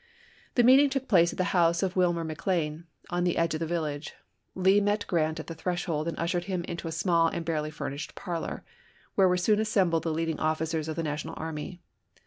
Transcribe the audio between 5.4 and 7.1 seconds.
the threshold, and ushered him into a